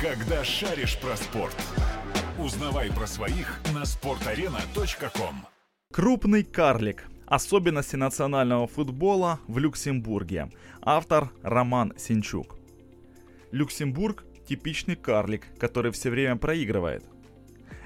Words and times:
Когда 0.00 0.44
шаришь 0.44 0.98
про 0.98 1.16
спорт. 1.16 1.56
Узнавай 2.38 2.92
про 2.92 3.06
своих 3.06 3.58
на 3.72 3.84
sportarena.com. 3.84 5.46
Крупный 5.90 6.44
карлик. 6.44 7.06
Особенности 7.24 7.96
национального 7.96 8.66
футбола 8.66 9.40
в 9.48 9.56
Люксембурге. 9.56 10.50
Автор 10.82 11.30
Роман 11.42 11.94
Синчук. 11.96 12.58
Люксембург– 13.52 14.24
типичный 14.46 14.96
карлик, 14.96 15.46
который 15.58 15.92
все 15.92 16.10
время 16.10 16.36
проигрывает– 16.36 17.02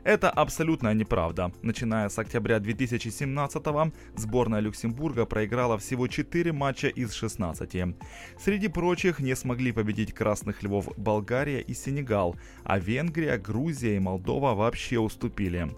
это 0.05 0.31
абсолютная 0.31 0.95
неправда. 0.95 1.53
Начиная 1.63 2.09
с 2.09 2.19
октября 2.19 2.59
2017-го 2.59 3.93
сборная 4.17 4.61
Люксембурга 4.61 5.27
проиграла 5.27 5.79
всего 5.79 6.09
4 6.09 6.53
матча 6.53 6.89
из 6.89 7.13
16. 7.13 7.97
Среди 8.39 8.69
прочих 8.69 9.21
не 9.21 9.35
смогли 9.37 9.73
победить 9.73 10.13
красных 10.13 10.63
львов 10.63 10.89
Болгария 10.97 11.61
и 11.61 11.75
Сенегал, 11.75 12.37
а 12.65 12.79
Венгрия, 12.79 13.39
Грузия 13.39 13.97
и 13.97 14.01
Молдова 14.01 14.55
вообще 14.55 14.99
уступили. 14.99 15.71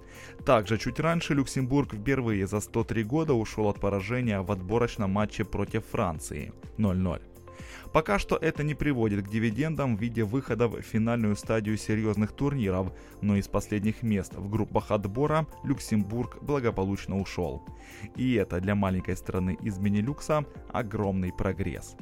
Также 0.44 0.78
чуть 0.78 1.00
раньше 1.00 1.34
Люксембург 1.34 1.94
впервые 1.94 2.46
за 2.46 2.60
103 2.60 3.04
года 3.04 3.34
ушел 3.34 3.68
от 3.68 3.80
поражения 3.80 4.40
в 4.40 4.50
отборочном 4.52 5.10
матче 5.10 5.44
против 5.44 5.84
Франции 5.86 6.52
0-0. 6.78 7.31
Пока 7.92 8.18
что 8.18 8.36
это 8.36 8.62
не 8.62 8.74
приводит 8.74 9.26
к 9.26 9.30
дивидендам 9.30 9.96
в 9.96 10.00
виде 10.00 10.24
выхода 10.24 10.68
в 10.68 10.80
финальную 10.80 11.36
стадию 11.36 11.76
серьезных 11.76 12.32
турниров, 12.32 12.92
но 13.20 13.36
из 13.36 13.48
последних 13.48 14.02
мест 14.02 14.34
в 14.34 14.48
группах 14.48 14.90
отбора 14.90 15.46
Люксембург 15.64 16.42
благополучно 16.42 17.20
ушел. 17.20 17.62
И 18.16 18.34
это 18.34 18.60
для 18.60 18.74
маленькой 18.74 19.16
страны 19.16 19.58
из 19.62 19.78
Бенилюкса 19.78 20.44
огромный 20.72 21.32
прогресс. 21.32 21.96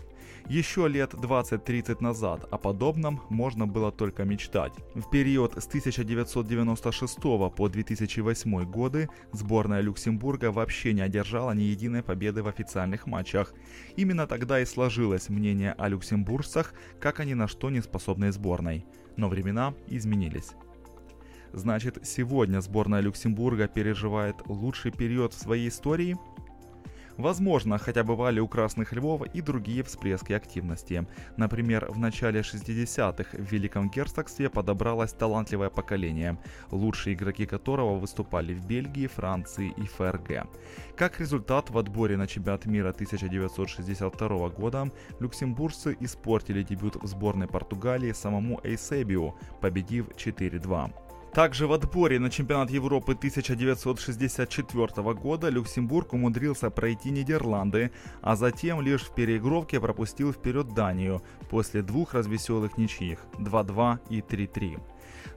Еще 0.50 0.88
лет 0.88 1.14
20-30 1.14 2.02
назад 2.02 2.44
о 2.50 2.58
подобном 2.58 3.20
можно 3.28 3.68
было 3.68 3.92
только 3.92 4.24
мечтать. 4.24 4.72
В 4.96 5.08
период 5.08 5.52
с 5.52 5.68
1996 5.68 7.20
по 7.54 7.68
2008 7.68 8.64
годы 8.64 9.08
сборная 9.30 9.80
Люксембурга 9.80 10.50
вообще 10.50 10.92
не 10.92 11.02
одержала 11.02 11.52
ни 11.52 11.62
единой 11.62 12.02
победы 12.02 12.42
в 12.42 12.48
официальных 12.48 13.06
матчах. 13.06 13.54
Именно 13.94 14.26
тогда 14.26 14.58
и 14.58 14.64
сложилось 14.64 15.28
мнение 15.28 15.72
о 15.78 15.86
люксембуржцах, 15.86 16.74
как 16.98 17.20
они 17.20 17.34
на 17.34 17.46
что 17.46 17.70
не 17.70 17.80
способной 17.80 18.32
сборной. 18.32 18.84
Но 19.16 19.28
времена 19.28 19.72
изменились. 19.86 20.50
Значит, 21.52 22.00
сегодня 22.02 22.60
сборная 22.60 23.00
Люксембурга 23.00 23.68
переживает 23.68 24.34
лучший 24.46 24.90
период 24.90 25.32
в 25.32 25.38
своей 25.38 25.68
истории– 25.68 26.18
Возможно, 27.20 27.76
хотя 27.76 28.02
бывали 28.02 28.40
у 28.40 28.48
Красных 28.48 28.94
Львов 28.94 29.26
и 29.34 29.42
другие 29.42 29.82
всплески 29.82 30.32
активности. 30.32 31.06
Например, 31.36 31.86
в 31.90 31.98
начале 31.98 32.40
60-х 32.40 33.36
в 33.36 33.52
Великом 33.52 33.90
Герцогстве 33.90 34.48
подобралось 34.48 35.12
талантливое 35.12 35.68
поколение, 35.68 36.38
лучшие 36.70 37.14
игроки 37.14 37.44
которого 37.44 37.98
выступали 37.98 38.54
в 38.54 38.66
Бельгии, 38.66 39.06
Франции 39.06 39.74
и 39.76 39.82
ФРГ. 39.82 40.48
Как 40.96 41.20
результат, 41.20 41.68
в 41.68 41.76
отборе 41.76 42.16
на 42.16 42.26
чемпионат 42.26 42.64
мира 42.64 42.88
1962 42.88 44.48
года 44.48 44.90
люксембуржцы 45.20 45.98
испортили 46.00 46.62
дебют 46.62 46.96
в 46.96 47.06
сборной 47.06 47.48
Португалии 47.48 48.12
самому 48.12 48.60
Эйсебио, 48.64 49.34
победив 49.60 50.08
4-2. 50.16 51.09
Также 51.32 51.68
в 51.68 51.72
отборе 51.72 52.18
на 52.18 52.28
чемпионат 52.28 52.70
Европы 52.70 53.12
1964 53.12 55.14
года 55.14 55.48
Люксембург 55.48 56.12
умудрился 56.12 56.70
пройти 56.70 57.10
Нидерланды, 57.10 57.92
а 58.20 58.34
затем 58.34 58.80
лишь 58.80 59.02
в 59.02 59.14
переигровке 59.14 59.80
пропустил 59.80 60.32
вперед 60.32 60.74
Данию 60.74 61.22
после 61.48 61.82
двух 61.82 62.14
развеселых 62.14 62.78
ничьих 62.78 63.20
2-2 63.38 64.00
и 64.10 64.20
3-3. 64.20 64.80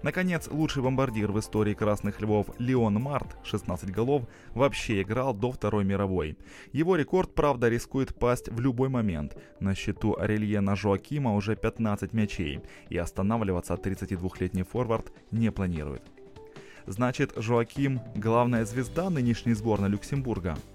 Наконец, 0.04 0.50
лучший 0.52 0.84
бомбардир 0.84 1.32
в 1.32 1.40
истории 1.40 1.74
Красных 1.74 2.20
Львов 2.20 2.48
Леон 2.60 2.96
Март, 2.96 3.38
16 3.46 3.90
голов, 3.90 4.24
вообще 4.54 5.02
играл 5.02 5.34
до 5.34 5.50
Второй 5.50 5.86
мировой. 5.86 6.38
Его 6.74 6.98
рекорд, 6.98 7.34
правда, 7.34 7.70
рискует 7.70 8.14
пасть 8.14 8.50
в 8.50 8.60
любой 8.60 8.90
момент. 8.90 9.38
На 9.62 9.74
счету 9.76 10.18
Арельена 10.20 10.76
Жоакима 10.76 11.34
уже 11.36 11.56
15 11.56 12.12
мячей, 12.12 12.60
и 12.90 12.98
останавливаться 12.98 13.76
32-летний 13.76 14.64
форвард 14.64 15.14
не 15.32 15.52
планирует. 15.52 16.04
Значит, 16.86 17.32
Жоаким– 17.38 18.02
главная 18.16 18.66
звезда 18.66 19.10
нынешней 19.10 19.54
сборной 19.54 19.88
Люксембурга– 19.88 20.58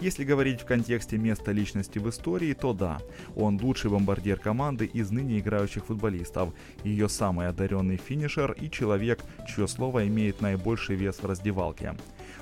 если 0.00 0.24
говорить 0.24 0.60
в 0.60 0.66
контексте 0.66 1.18
места 1.18 1.52
личности 1.52 1.98
в 1.98 2.08
истории, 2.08 2.52
то 2.52 2.72
да, 2.72 2.98
он 3.34 3.60
лучший 3.60 3.90
бомбардир 3.90 4.38
команды 4.38 4.86
из 4.86 5.10
ныне 5.10 5.38
играющих 5.38 5.86
футболистов, 5.86 6.50
ее 6.84 7.08
самый 7.08 7.48
одаренный 7.48 7.96
финишер 7.96 8.52
и 8.52 8.70
человек, 8.70 9.24
чье 9.46 9.66
слово 9.68 10.06
имеет 10.06 10.40
наибольший 10.40 10.96
вес 10.96 11.16
в 11.22 11.26
раздевалке. 11.26 11.94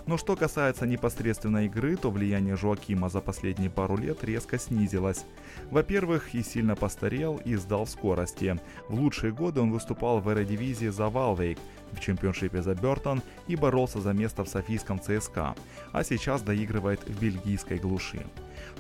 Но 0.07 0.17
что 0.19 0.37
касается 0.37 0.87
непосредственной 0.87 1.67
игры, 1.67 1.97
то 1.97 2.11
влияние 2.11 2.57
Жоакима 2.57 3.09
за 3.09 3.21
последние 3.21 3.71
пару 3.71 3.97
лет 3.97 4.25
резко 4.25 4.59
снизилось. 4.59 5.25
Во-первых, 5.71 6.35
и 6.35 6.43
сильно 6.43 6.77
постарел 6.77 7.41
и 7.45 7.55
сдал 7.57 7.87
скорости. 7.87 8.59
В 8.89 8.95
лучшие 8.95 9.33
годы 9.33 9.61
он 9.61 9.73
выступал 9.73 10.21
в 10.21 10.31
эродивизии 10.31 10.89
за 10.89 11.09
Валвейк, 11.09 11.59
в 11.93 12.01
чемпионшипе 12.01 12.63
за 12.63 12.75
Бертон 12.75 13.23
и 13.47 13.57
боролся 13.57 14.01
за 14.01 14.13
место 14.13 14.45
в 14.45 14.49
Софийском 14.49 15.01
ЦСКА, 15.01 15.55
а 15.93 16.05
сейчас 16.05 16.43
доигрывает 16.43 17.01
в 17.07 17.21
бельгийской 17.21 17.79
глуши. 17.79 18.25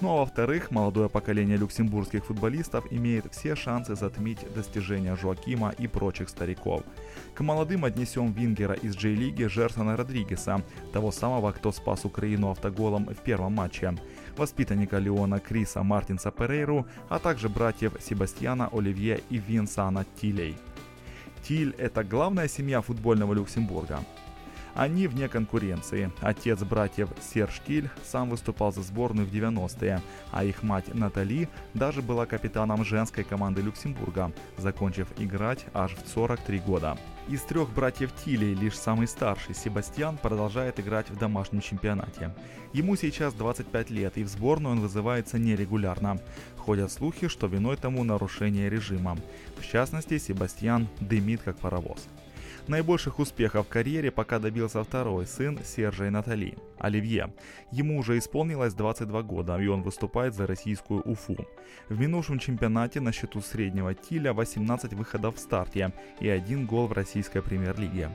Ну 0.00 0.10
а 0.10 0.16
во-вторых, 0.20 0.70
молодое 0.70 1.08
поколение 1.08 1.56
люксембургских 1.56 2.24
футболистов 2.24 2.84
имеет 2.90 3.32
все 3.32 3.54
шансы 3.54 3.94
затмить 3.94 4.46
достижения 4.54 5.16
Жоакима 5.16 5.74
и 5.78 5.86
прочих 5.86 6.28
стариков. 6.28 6.82
К 7.34 7.40
молодым 7.40 7.84
отнесем 7.84 8.32
вингера 8.32 8.74
из 8.74 8.96
Джей-лиги 8.96 9.44
Жерсона 9.44 9.96
Родригеса, 9.96 10.62
того 10.92 11.12
самого, 11.12 11.52
кто 11.52 11.72
спас 11.72 12.04
Украину 12.04 12.50
автоголом 12.50 13.06
в 13.06 13.18
первом 13.22 13.54
матче, 13.54 13.94
воспитанника 14.36 14.98
Леона 14.98 15.40
Криса 15.40 15.82
Мартинса 15.82 16.30
Перейру, 16.30 16.86
а 17.08 17.18
также 17.18 17.48
братьев 17.48 17.94
Себастьяна 18.00 18.68
Оливье 18.72 19.20
и 19.30 19.38
Винсана 19.38 20.04
Тилей. 20.20 20.56
Тиль– 21.42 21.74
это 21.78 22.02
главная 22.04 22.48
семья 22.48 22.80
футбольного 22.80 23.34
Люксембурга. 23.34 24.00
Они 24.74 25.06
вне 25.06 25.28
конкуренции. 25.28 26.10
Отец 26.20 26.62
братьев 26.62 27.08
Серж 27.20 27.60
Тиль 27.66 27.90
сам 28.04 28.30
выступал 28.30 28.72
за 28.72 28.82
сборную 28.82 29.26
в 29.26 29.32
90-е, 29.32 30.02
а 30.32 30.44
их 30.44 30.62
мать 30.62 30.92
Натали 30.92 31.48
даже 31.74 32.02
была 32.02 32.26
капитаном 32.26 32.84
женской 32.84 33.24
команды 33.24 33.62
Люксембурга, 33.62 34.32
закончив 34.58 35.08
играть 35.18 35.64
аж 35.74 35.94
в 35.94 36.08
43 36.08 36.58
года. 36.58 36.98
Из 37.28 37.40
трех 37.42 37.70
братьев 37.72 38.12
Тилей 38.12 38.52
лишь 38.52 38.76
самый 38.76 39.06
старший, 39.06 39.54
Себастьян, 39.54 40.18
продолжает 40.18 40.78
играть 40.78 41.08
в 41.08 41.16
домашнем 41.16 41.62
чемпионате. 41.62 42.34
Ему 42.74 42.96
сейчас 42.96 43.32
25 43.32 43.90
лет, 43.90 44.18
и 44.18 44.24
в 44.24 44.28
сборную 44.28 44.72
он 44.72 44.80
вызывается 44.80 45.38
нерегулярно. 45.38 46.18
Ходят 46.58 46.92
слухи, 46.92 47.28
что 47.28 47.46
виной 47.46 47.76
тому 47.76 48.04
нарушение 48.04 48.68
режима. 48.68 49.16
В 49.56 49.64
частности, 49.64 50.18
Себастьян 50.18 50.88
дымит 51.00 51.40
как 51.42 51.56
паровоз. 51.56 52.08
Наибольших 52.66 53.18
успехов 53.18 53.66
в 53.66 53.68
карьере 53.68 54.10
пока 54.10 54.38
добился 54.38 54.82
второй 54.82 55.26
сын 55.26 55.58
Сержа 55.62 56.06
и 56.06 56.10
Натали, 56.10 56.56
Оливье. 56.78 57.34
Ему 57.70 57.98
уже 57.98 58.16
исполнилось 58.16 58.72
22 58.72 59.22
года, 59.22 59.58
и 59.58 59.66
он 59.66 59.82
выступает 59.82 60.34
за 60.34 60.46
российскую 60.46 61.02
Уфу. 61.02 61.36
В 61.90 62.00
минувшем 62.00 62.38
чемпионате 62.38 63.00
на 63.00 63.12
счету 63.12 63.42
среднего 63.42 63.94
Тиля 63.94 64.32
18 64.32 64.94
выходов 64.94 65.36
в 65.36 65.40
старте 65.40 65.92
и 66.20 66.28
один 66.28 66.64
гол 66.64 66.86
в 66.86 66.92
российской 66.92 67.42
премьер-лиге. 67.42 68.08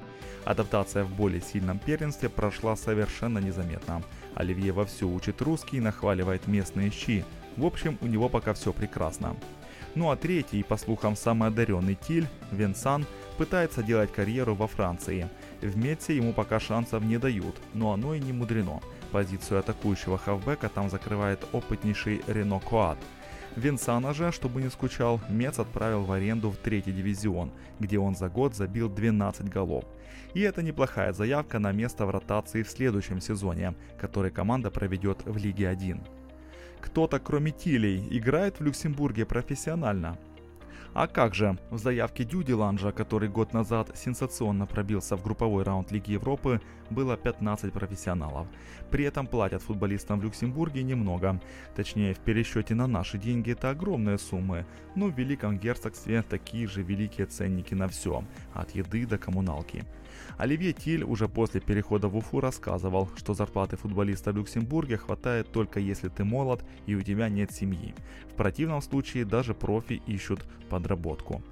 Адаптация 0.45 1.03
в 1.03 1.15
более 1.15 1.41
сильном 1.41 1.77
первенстве 1.77 2.27
прошла 2.27 2.75
совершенно 2.75 3.37
незаметно. 3.37 4.01
Оливье 4.33 4.71
вовсю 4.71 5.13
учит 5.13 5.43
русский 5.43 5.77
и 5.77 5.81
нахваливает 5.81 6.47
местные 6.47 6.89
щи. 6.89 7.23
В 7.55 7.65
общем, 7.65 7.99
у 8.01 8.07
него 8.07 8.29
пока 8.29 8.55
все 8.55 8.73
прекрасно. 8.73 9.35
Ну 9.95 10.11
а 10.11 10.15
третий, 10.15 10.63
по 10.63 10.77
слухам, 10.77 11.15
самый 11.15 11.49
одаренный 11.49 11.95
Тиль, 11.95 12.27
Венсан, 12.51 13.05
пытается 13.37 13.81
делать 13.81 14.11
карьеру 14.11 14.53
во 14.53 14.67
Франции. 14.67 15.29
В 15.61 15.77
Метсе 15.77 16.15
ему 16.15 16.33
пока 16.33 16.59
шансов 16.59 17.03
не 17.03 17.17
дают, 17.17 17.55
но 17.73 17.93
оно 17.93 18.13
и 18.13 18.19
не 18.19 18.31
мудрено. 18.31 18.81
Позицию 19.11 19.59
атакующего 19.59 20.17
хавбека 20.17 20.69
там 20.69 20.89
закрывает 20.89 21.39
опытнейший 21.51 22.21
Рено 22.27 22.59
Коат. 22.59 22.99
Винсана 23.55 24.13
же, 24.13 24.31
чтобы 24.31 24.61
не 24.61 24.69
скучал, 24.69 25.19
Мец 25.27 25.57
отправил 25.57 26.03
в 26.03 26.11
аренду 26.11 26.51
в 26.51 26.57
третий 26.57 26.91
дивизион, 26.91 27.51
где 27.79 27.97
он 27.97 28.15
за 28.15 28.29
год 28.29 28.55
забил 28.55 28.89
12 28.89 29.49
голов. 29.49 29.85
И 30.35 30.41
это 30.41 30.61
неплохая 30.61 31.11
заявка 31.13 31.57
на 31.57 31.71
место 31.71 32.05
в 32.05 32.11
ротации 32.11 32.61
в 32.61 32.69
следующем 32.69 33.19
сезоне, 33.19 33.73
который 33.99 34.29
команда 34.29 34.69
проведет 34.69 35.25
в 35.25 35.37
Лиге 35.37 35.67
1. 35.67 35.99
Кто-то, 36.81 37.19
кроме 37.19 37.51
Тилей, 37.51 38.07
играет 38.09 38.59
в 38.59 38.63
Люксембурге 38.63 39.25
профессионально. 39.25 40.17
А 40.93 41.07
как 41.07 41.35
же, 41.35 41.57
в 41.69 41.77
заявке 41.77 42.23
Дюди 42.23 42.51
Ланжа, 42.51 42.91
который 42.91 43.29
год 43.29 43.53
назад 43.53 43.91
сенсационно 43.95 44.65
пробился 44.65 45.15
в 45.15 45.23
групповой 45.23 45.63
раунд 45.63 45.91
Лиги 45.91 46.13
Европы, 46.13 46.61
было 46.89 47.15
15 47.15 47.71
профессионалов. 47.71 48.47
При 48.89 49.05
этом 49.05 49.27
платят 49.27 49.61
футболистам 49.61 50.19
в 50.19 50.23
Люксембурге 50.23 50.81
немного. 50.81 51.39
Точнее, 51.75 52.15
в 52.15 52.19
пересчете 52.19 52.73
на 52.73 52.87
наши 52.87 53.19
деньги 53.19 53.51
это 53.51 53.69
огромные 53.69 54.17
суммы, 54.17 54.65
но 54.95 55.07
в 55.07 55.17
Великом 55.17 55.59
Герцогстве 55.59 56.23
такие 56.23 56.67
же 56.67 56.81
великие 56.81 57.27
ценники 57.27 57.75
на 57.75 57.87
все, 57.87 58.23
от 58.53 58.71
еды 58.71 59.05
до 59.05 59.19
коммуналки. 59.19 59.85
Оливье 60.37 60.73
Тиль 60.73 61.03
уже 61.03 61.27
после 61.27 61.61
перехода 61.61 62.07
в 62.07 62.17
Уфу 62.17 62.39
рассказывал, 62.39 63.09
что 63.15 63.33
зарплаты 63.33 63.77
футболиста 63.77 64.31
в 64.31 64.37
Люксембурге 64.37 64.97
хватает 64.97 65.51
только 65.51 65.79
если 65.79 66.09
ты 66.09 66.23
молод 66.23 66.63
и 66.85 66.95
у 66.95 67.01
тебя 67.01 67.29
нет 67.29 67.51
семьи. 67.51 67.93
В 68.31 68.35
противном 68.35 68.81
случае 68.81 69.25
даже 69.25 69.53
профи 69.53 70.01
ищут 70.07 70.45
подработку. 70.69 71.43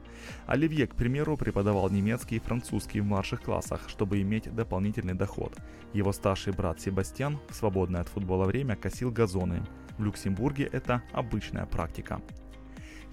Оливье, 0.46 0.88
к 0.88 0.96
примеру, 0.96 1.38
преподавал 1.38 1.90
немецкий 1.90 2.38
и 2.38 2.40
французский 2.40 3.02
в 3.02 3.06
младших 3.06 3.42
классах, 3.42 3.82
чтобы 3.88 4.22
иметь 4.22 4.54
дополнительный 4.54 5.14
доход. 5.14 5.58
Его 5.94 6.12
старший 6.12 6.54
брат 6.54 6.82
Себастьян 6.82 7.40
в 7.50 7.56
свободное 7.56 8.02
от 8.02 8.08
футбола 8.08 8.46
время 8.46 8.76
косил 8.76 9.12
газоны. 9.12 9.64
В 9.98 10.04
Люксембурге 10.04 10.70
это 10.72 11.02
обычная 11.12 11.66
практика. 11.66 12.22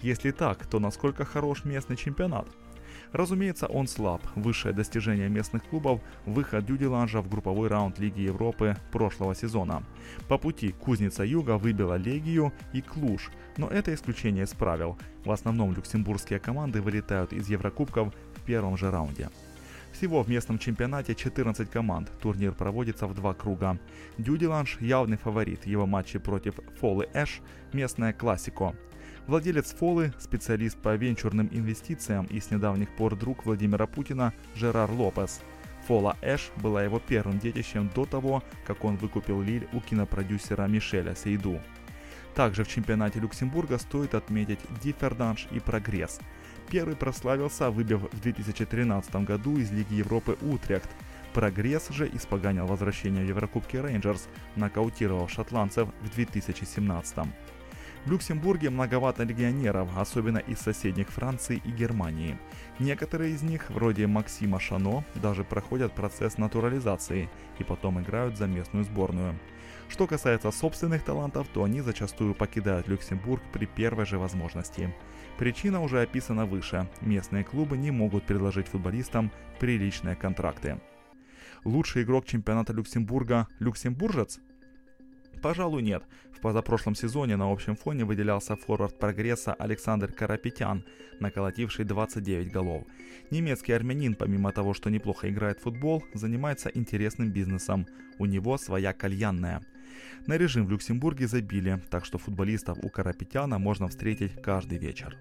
Если 0.02 0.32
так, 0.32 0.66
то 0.66 0.80
насколько 0.80 1.24
хорош 1.24 1.64
местный 1.64 1.96
чемпионат? 1.96 2.48
Разумеется, 3.12 3.66
он 3.66 3.86
слаб. 3.86 4.22
Высшее 4.34 4.74
достижение 4.74 5.28
местных 5.28 5.64
клубов– 5.64 6.00
выход 6.26 6.66
Дюдиланжа 6.66 7.20
в 7.20 7.28
групповой 7.28 7.68
раунд 7.68 7.98
Лиги 7.98 8.20
Европы 8.20 8.76
прошлого 8.92 9.34
сезона. 9.34 9.82
По 10.28 10.38
пути 10.38 10.72
Кузница 10.72 11.24
Юга 11.24 11.58
выбила 11.58 11.96
Легию 11.96 12.52
и 12.72 12.80
Клуш, 12.80 13.30
но 13.56 13.68
это 13.68 13.94
исключение 13.94 14.44
из 14.44 14.50
правил. 14.50 14.98
В 15.24 15.30
основном 15.30 15.74
люксембургские 15.74 16.38
команды 16.38 16.80
вылетают 16.80 17.32
из 17.32 17.48
Еврокубков 17.48 18.14
в 18.36 18.42
первом 18.42 18.76
же 18.76 18.90
раунде. 18.90 19.30
Всего 19.94 20.24
в 20.24 20.28
местном 20.28 20.58
чемпионате 20.58 21.14
14 21.14 21.70
команд. 21.70 22.10
Турнир 22.20 22.52
проводится 22.52 23.06
в 23.06 23.14
два 23.14 23.32
круга. 23.32 23.78
Дюдиланж– 24.18 24.78
явный 24.80 25.16
фаворит. 25.16 25.66
Его 25.66 25.86
матчи 25.86 26.18
против 26.18 26.56
Фолы 26.80 27.08
Эш– 27.14 27.40
местная 27.72 28.12
классико. 28.12 28.74
Владелец 29.26 29.72
Фолы, 29.72 30.12
специалист 30.18 30.76
по 30.76 30.94
венчурным 30.96 31.48
инвестициям 31.50 32.26
и 32.26 32.40
с 32.40 32.50
недавних 32.50 32.94
пор 32.94 33.16
друг 33.16 33.46
Владимира 33.46 33.86
Путина 33.86 34.34
Жерар 34.54 34.90
Лопес. 34.90 35.40
Фола 35.88 36.18
Эш 36.20 36.50
была 36.56 36.84
его 36.84 36.98
первым 36.98 37.38
детищем 37.38 37.90
до 37.94 38.04
того, 38.04 38.42
как 38.66 38.84
он 38.84 38.96
выкупил 38.96 39.40
Лиль 39.40 39.66
у 39.72 39.80
кинопродюсера 39.80 40.66
Мишеля 40.66 41.14
Сейду. 41.14 41.58
Также 42.34 42.64
в 42.64 42.68
чемпионате 42.68 43.18
Люксембурга 43.18 43.78
стоит 43.78 44.14
отметить 44.14 44.58
Дифферданш 44.82 45.48
и 45.52 45.58
Прогресс. 45.58 46.20
Первый 46.68 46.94
прославился, 46.94 47.70
выбив 47.70 48.02
в 48.12 48.20
2013 48.20 49.14
году 49.24 49.56
из 49.56 49.70
Лиги 49.70 49.94
Европы 49.94 50.36
Утрехт. 50.42 50.90
Прогресс 51.32 51.88
же 51.88 52.10
испоганил 52.12 52.66
возвращение 52.66 53.24
в 53.24 53.28
Еврокубке 53.28 53.80
Рейнджерс, 53.80 54.28
нокаутировав 54.56 55.30
шотландцев 55.30 55.88
в 56.02 56.14
2017. 56.14 57.18
В 58.04 58.10
Люксембурге 58.10 58.68
многовато 58.68 59.22
легионеров, 59.22 59.88
особенно 59.96 60.36
из 60.36 60.58
соседних 60.58 61.08
Франции 61.08 61.62
и 61.64 61.70
Германии. 61.70 62.38
Некоторые 62.78 63.32
из 63.32 63.42
них, 63.42 63.70
вроде 63.70 64.06
Максима 64.06 64.60
Шано, 64.60 65.06
даже 65.14 65.42
проходят 65.42 65.94
процесс 65.94 66.36
натурализации 66.36 67.30
и 67.58 67.64
потом 67.64 68.02
играют 68.02 68.36
за 68.36 68.46
местную 68.46 68.84
сборную. 68.84 69.38
Что 69.88 70.06
касается 70.06 70.50
собственных 70.50 71.02
талантов, 71.02 71.46
то 71.48 71.64
они 71.64 71.80
зачастую 71.80 72.34
покидают 72.34 72.88
Люксембург 72.88 73.42
при 73.54 73.64
первой 73.64 74.04
же 74.04 74.18
возможности. 74.18 74.94
Причина 75.38 75.80
уже 75.80 76.02
описана 76.02 76.44
выше. 76.44 76.86
Местные 77.00 77.42
клубы 77.42 77.78
не 77.78 77.90
могут 77.90 78.26
предложить 78.26 78.68
футболистам 78.68 79.32
приличные 79.60 80.14
контракты. 80.14 80.78
Лучший 81.64 82.02
игрок 82.02 82.26
чемпионата 82.26 82.74
Люксембурга– 82.74 83.48
люксембуржец? 83.60 84.40
Пожалуй, 85.44 85.82
нет. 85.82 86.02
В 86.32 86.40
позапрошлом 86.40 86.94
сезоне 86.94 87.36
на 87.36 87.52
общем 87.52 87.76
фоне 87.76 88.06
выделялся 88.06 88.56
форвард 88.56 88.98
прогресса 88.98 89.52
Александр 89.52 90.10
Карапетян, 90.10 90.86
наколотивший 91.20 91.84
29 91.84 92.50
голов. 92.50 92.84
Немецкий 93.30 93.74
армянин, 93.74 94.14
помимо 94.14 94.52
того, 94.52 94.72
что 94.72 94.88
неплохо 94.88 95.28
играет 95.28 95.58
в 95.58 95.64
футбол, 95.64 96.02
занимается 96.14 96.70
интересным 96.72 97.30
бизнесом. 97.30 97.86
У 98.18 98.24
него 98.24 98.56
своя 98.56 98.94
кальянная. 98.94 99.60
На 100.26 100.38
режим 100.38 100.64
в 100.64 100.70
Люксембурге 100.70 101.26
забили, 101.26 101.78
так 101.90 102.06
что 102.06 102.16
футболистов 102.16 102.78
у 102.82 102.88
Карапетяна 102.88 103.58
можно 103.58 103.88
встретить 103.88 104.40
каждый 104.40 104.78
вечер. 104.78 105.14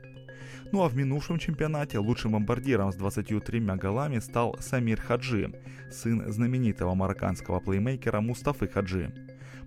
Ну 0.71 0.83
а 0.83 0.87
в 0.87 0.95
минувшем 0.95 1.37
чемпионате 1.37 1.99
лучшим 1.99 2.31
бомбардиром 2.31 2.93
с 2.93 2.95
23 2.95 3.59
голами 3.75 4.19
стал 4.19 4.55
Самир 4.61 5.01
Хаджи, 5.01 5.53
сын 5.91 6.31
знаменитого 6.31 6.95
марокканского 6.95 7.59
плеймейкера 7.59 8.21
Мустафы 8.21 8.69
Хаджи. 8.69 9.11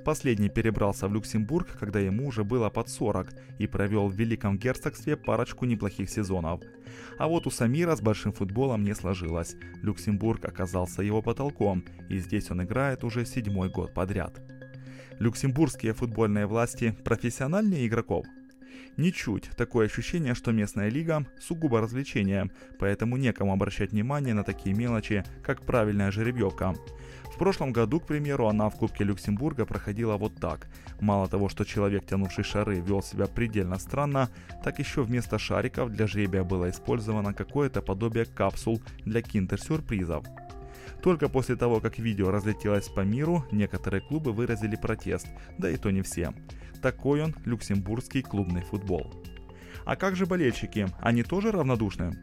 Последний 0.06 0.48
перебрался 0.48 1.08
в 1.08 1.14
Люксембург, 1.14 1.76
когда 1.80 1.98
ему 1.98 2.28
уже 2.28 2.44
было 2.44 2.70
под 2.70 2.88
40, 2.88 3.34
и 3.58 3.66
провел 3.66 4.06
в 4.06 4.14
Великом 4.14 4.56
Герцогстве 4.56 5.16
парочку 5.16 5.64
неплохих 5.64 6.08
сезонов. 6.08 6.60
А 7.18 7.26
вот 7.26 7.48
у 7.48 7.50
Самира 7.50 7.96
с 7.96 8.00
большим 8.00 8.32
футболом 8.32 8.84
не 8.84 8.94
сложилось. 8.94 9.56
Люксембург 9.82 10.44
оказался 10.44 11.02
его 11.02 11.22
потолком, 11.22 11.84
и 12.08 12.18
здесь 12.18 12.52
он 12.52 12.62
играет 12.62 13.02
уже 13.02 13.26
седьмой 13.26 13.68
год 13.68 13.94
подряд. 13.94 14.40
Люксембургские 15.18 15.92
футбольные 15.92 16.46
власти 16.46 16.96
профессиональнее 17.04 17.84
игроков? 17.88 18.26
Ничуть. 18.96 19.50
Такое 19.56 19.86
ощущение, 19.86 20.34
что 20.34 20.52
местная 20.52 20.88
лига– 20.88 21.26
сугубо 21.40 21.82
развлечение, 21.82 22.50
поэтому 22.78 23.18
некому 23.18 23.52
обращать 23.52 23.92
внимание 23.92 24.32
на 24.32 24.42
такие 24.42 24.74
мелочи, 24.74 25.22
как 25.42 25.62
правильная 25.62 26.10
жеребьевка. 26.10 26.74
В 27.24 27.38
прошлом 27.38 27.72
году, 27.72 28.00
к 28.00 28.06
примеру, 28.06 28.48
она 28.48 28.70
в 28.70 28.76
Кубке 28.76 29.04
Люксембурга 29.04 29.66
проходила 29.66 30.16
вот 30.16 30.36
так. 30.36 30.68
Мало 31.00 31.28
того, 31.28 31.50
что 31.50 31.64
человек, 31.64 32.06
тянувший 32.06 32.44
шары, 32.44 32.80
вел 32.80 33.02
себя 33.02 33.26
предельно 33.26 33.78
странно, 33.78 34.30
так 34.64 34.78
еще 34.78 35.02
вместо 35.02 35.38
шариков 35.38 35.90
для 35.92 36.06
жребия 36.06 36.42
было 36.42 36.70
использовано 36.70 37.34
какое-то 37.34 37.82
подобие 37.82 38.24
капсул 38.24 38.80
для 39.04 39.20
киндер-сюрпризов. 39.20 40.24
Только 41.02 41.28
после 41.28 41.56
того, 41.56 41.80
как 41.80 41.98
видео 41.98 42.30
разлетелось 42.30 42.88
по 42.88 43.00
миру, 43.00 43.44
некоторые 43.52 44.00
клубы 44.00 44.32
выразили 44.32 44.76
протест, 44.76 45.26
да 45.58 45.70
и 45.70 45.76
то 45.76 45.90
не 45.90 46.00
все. 46.00 46.32
Такой 46.82 47.22
он 47.22 47.34
люксембургский 47.44 48.22
клубный 48.22 48.62
футбол. 48.62 49.12
А 49.84 49.96
как 49.96 50.16
же 50.16 50.26
болельщики? 50.26 50.88
Они 51.00 51.22
тоже 51.22 51.52
равнодушны? 51.52 52.16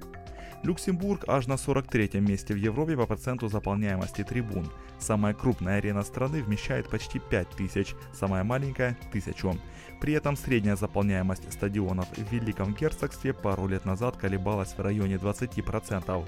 Люксембург 0.64 1.26
аж 1.28 1.48
на 1.48 1.54
43-м 1.54 2.26
месте 2.26 2.54
в 2.54 2.58
Европе 2.58 2.96
по 2.96 3.06
проценту 3.06 3.50
заполняемости 3.50 4.24
трибун. 4.24 4.72
Самая 4.98 5.34
крупная 5.34 5.78
арена 5.78 6.04
страны 6.04 6.42
вмещает 6.42 6.90
почти 6.90 7.20
5000, 7.20 7.96
самая 8.14 8.46
маленькая– 8.46 8.98
1000. 9.10 9.58
При 10.00 10.14
этом 10.14 10.38
средняя 10.38 10.78
заполняемость 10.78 11.52
стадионов 11.52 12.08
в 12.16 12.32
Великом 12.32 12.74
Герцогстве 12.74 13.34
пару 13.34 13.68
лет 13.68 13.84
назад 13.84 14.16
колебалась 14.16 14.74
в 14.74 14.80
районе 14.80 15.16
20%. 15.16 16.26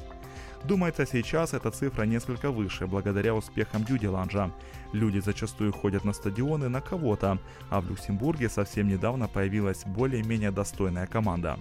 Думается, 0.68 1.06
сейчас 1.06 1.54
эта 1.54 1.70
цифра 1.70 2.06
несколько 2.06 2.50
выше, 2.50 2.88
благодаря 2.88 3.36
успехам 3.36 3.84
Дюдиланжа. 3.84 4.51
Люди 4.94 5.20
зачастую 5.20 5.72
ходят 5.72 6.04
на 6.04 6.12
стадионы 6.12 6.70
на 6.70 6.82
кого-то, 6.82 7.38
а 7.70 7.82
в 7.82 7.89
Люксембурге 7.89 8.50
совсем 8.50 8.88
недавно 8.88 9.28
появилась 9.28 9.84
более-менее 9.86 10.50
достойная 10.50 11.06
команда. 11.06 11.60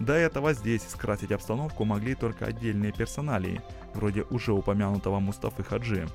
До 0.00 0.12
этого 0.12 0.52
здесь 0.52 0.82
скрасить 0.86 1.32
обстановку 1.32 1.86
могли 1.86 2.14
только 2.14 2.44
отдельные 2.44 2.92
персоналии, 2.92 3.62
вроде 3.94 4.24
уже 4.24 4.52
упомянутого 4.52 5.18
Мустафы 5.18 5.64
Хаджи. 5.64 6.06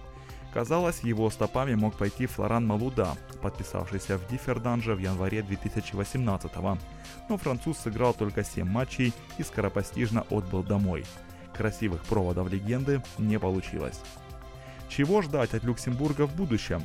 Казалось, 0.53 0.99
его 0.99 1.27
стопами 1.31 1.73
мог 1.73 1.95
пойти 1.95 2.27
Флоран 2.27 2.67
Малуда, 2.67 3.15
подписавшийся 3.41 4.19
в 4.19 4.27
Дифферданже 4.29 4.93
в 4.93 4.99
январе 4.99 5.41
2018 5.41 6.53
-го. 6.53 6.77
но 7.29 7.37
француз 7.37 7.79
сыграл 7.79 8.13
только 8.13 8.43
7 8.43 8.67
матчей 8.67 9.11
и 9.39 9.43
скоропостижно 9.43 10.23
отбыл 10.29 10.61
домой. 10.61 11.03
Красивых 11.55 12.03
проводов 12.03 12.51
легенды 12.51 13.01
не 13.17 13.39
получилось. 13.39 13.99
Чего 14.89 15.21
ждать 15.21 15.53
от 15.53 15.63
Люксембурга 15.63 16.27
в 16.27 16.35
будущем? 16.35 16.81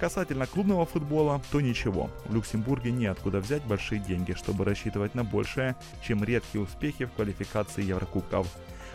Касательно 0.00 0.46
клубного 0.46 0.86
футбола, 0.86 1.42
то 1.52 1.60
ничего. 1.60 2.10
В 2.24 2.34
Люксембурге 2.34 2.90
неоткуда 2.90 3.38
взять 3.38 3.62
большие 3.64 4.00
деньги, 4.00 4.32
чтобы 4.32 4.64
рассчитывать 4.64 5.14
на 5.14 5.24
большее, 5.24 5.76
чем 6.02 6.24
редкие 6.24 6.64
успехи 6.64 7.04
в 7.04 7.12
квалификации 7.12 7.84
Еврокубков. 7.84 8.46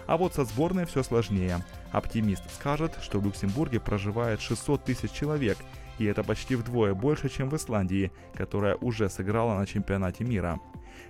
А 0.08 0.18
вот 0.18 0.34
со 0.34 0.46
сборной 0.46 0.86
все 0.86 1.04
сложнее. 1.04 1.64
Оптимист 1.92 2.44
скажет, 2.54 2.98
что 3.02 3.20
в 3.20 3.24
Люксембурге 3.24 3.80
проживает 3.80 4.42
600 4.42 4.84
тысяч 4.84 5.12
человек, 5.12 5.58
и 6.00 6.06
это 6.06 6.24
почти 6.24 6.56
вдвое 6.56 6.94
больше, 6.94 7.30
чем 7.30 7.50
в 7.50 7.56
Исландии, 7.56 8.12
которая 8.34 8.75
уже 8.75 9.10
сыграла 9.10 9.58
на 9.58 9.66
чемпионате 9.66 10.24
мира. 10.24 10.60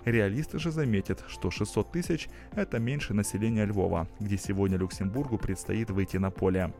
Реалисты 0.06 0.60
же 0.60 0.72
заметят, 0.72 1.24
что 1.27 1.51
600 1.51 1.92
тысяч– 1.92 2.30
это 2.56 2.80
меньше 2.80 3.13
населения 3.13 3.65
Львова, 3.65 4.08
где 4.20 4.38
сегодня 4.38 4.77
Люксембургу 4.77 5.38
предстоит 5.38 5.89
выйти 5.89 6.18
на 6.18 6.32
поле. 6.32 6.74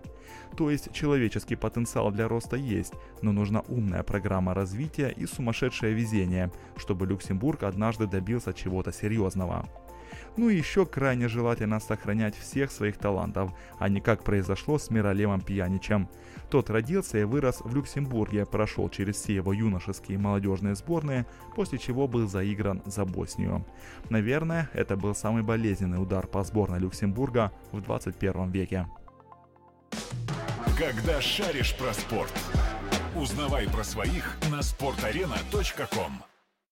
То 0.58 0.70
есть 0.70 0.92
человеческий 0.94 1.56
потенциал 1.56 2.12
для 2.12 2.28
роста 2.28 2.56
есть, 2.56 2.94
но 3.22 3.32
нужна 3.32 3.62
умная 3.68 4.04
программа 4.04 4.54
развития 4.54 5.10
и 5.10 5.26
сумасшедшее 5.26 5.94
везение, 5.94 6.52
чтобы 6.78 7.06
Люксембург 7.06 7.64
однажды 7.64 8.08
добился 8.08 8.54
чего-то 8.54 8.92
серьезного. 8.92 9.68
Ну 10.38 10.50
и 10.50 10.58
еще 10.58 10.86
крайне 10.86 11.28
желательно 11.28 11.80
сохранять 11.80 12.36
всех 12.36 12.72
своих 12.72 12.98
талантов, 12.98 13.52
а 13.80 13.90
не 13.90 14.02
как 14.02 14.24
произошло 14.24 14.78
с 14.78 14.90
Миролемом 14.90 15.42
Пьяничем. 15.42 16.10
Тот 16.50 16.70
родился 16.70 17.18
и 17.18 17.24
вырос 17.24 17.62
в 17.62 17.76
Люксембурге, 17.76 18.46
прошел 18.46 18.90
через 18.90 19.16
все 19.16 19.36
его 19.36 19.54
юношеские 19.54 20.18
и 20.18 20.22
молодежные 20.22 20.76
сборные, 20.76 21.26
после 21.56 21.78
чего 21.78 22.08
был 22.08 22.28
заигран 22.28 22.82
за 22.86 23.06
Боснию. 23.06 23.66
Наверное, 24.10 24.70
это 24.74 24.96
был 24.96 25.16
самый 25.16 25.44
болезненный 25.44 26.02
удар 26.02 26.28
по 26.28 26.44
сборной 26.44 26.80
Люксембурга 26.80 27.52
в 27.72 27.82
21 27.82 28.52
веке. 28.52 28.88
Когда 30.78 31.22
шаришь 31.22 31.76
про 31.78 31.94
спорт, 31.94 32.34
узнавай 33.16 33.68
про 33.68 33.84
своих 33.84 34.38
на 34.52 34.60
sportarena.com. 34.60 36.35